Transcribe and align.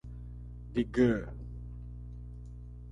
De 0.73 0.81
gr 0.83 1.21